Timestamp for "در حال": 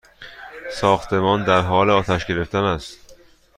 1.45-1.89